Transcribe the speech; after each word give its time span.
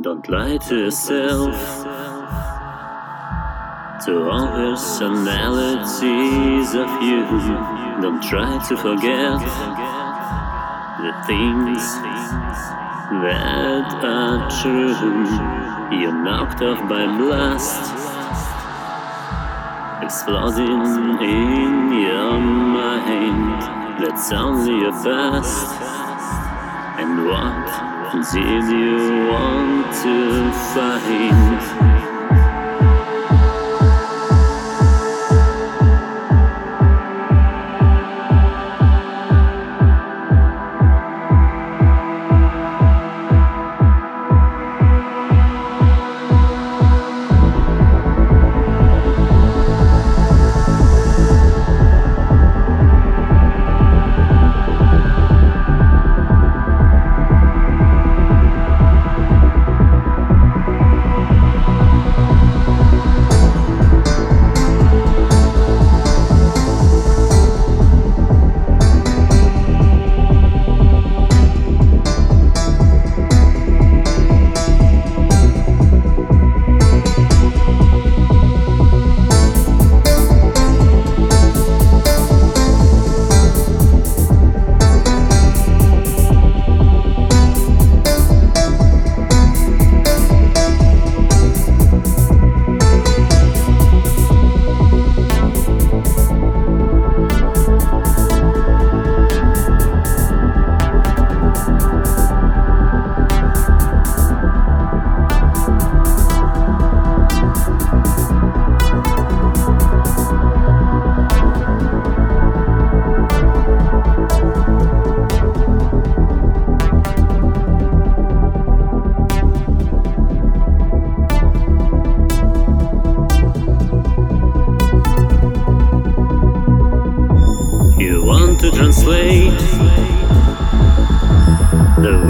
Don't 0.00 0.28
lie 0.28 0.58
to 0.58 0.76
yourself 0.76 1.56
to 4.04 4.30
all 4.30 4.46
personalities 4.46 5.92
of 6.72 7.02
you. 7.02 7.26
Don't 8.00 8.22
try 8.22 8.64
to 8.68 8.76
forget 8.76 9.40
the 11.02 11.12
things 11.26 11.82
that 13.24 14.04
are 14.04 14.48
true. 14.62 14.94
You're 15.98 16.22
knocked 16.22 16.62
off 16.62 16.78
by 16.88 17.04
blast, 17.18 17.82
exploding 20.04 21.18
in 21.28 21.92
your 22.02 22.38
mind. 22.38 23.62
That's 24.00 24.30
only 24.30 24.86
a 24.86 24.92
past. 24.92 25.72
And 27.00 27.26
what 27.26 27.87
did 28.12 28.64
you 28.70 29.28
want 29.30 29.92
to 30.02 30.52
find? 30.72 31.97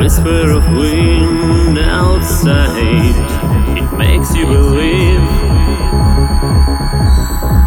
Whisper 0.09 0.53
of 0.53 0.65
wind 0.75 1.77
outside. 1.77 3.15
It 3.77 3.93
makes 3.99 4.35
you 4.35 4.47
believe 4.47 5.21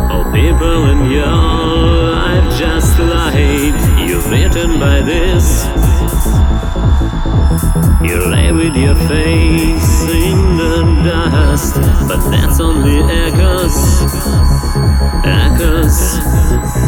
all 0.09 0.25
people 0.33 0.89
in 0.89 1.11
your 1.11 1.27
life 1.27 2.57
just 2.57 2.97
lied. 2.97 4.09
You're 4.09 4.27
bitten 4.27 4.79
by 4.79 5.01
this. 5.01 5.65
You 8.01 8.27
lay 8.31 8.51
with 8.51 8.75
your 8.75 8.95
face 8.95 10.01
in 10.09 10.57
the 10.57 11.03
dust, 11.05 11.75
but 12.07 12.27
that's 12.31 12.59
only 12.59 13.01
echoes, 13.03 14.01
echoes. 15.23 16.80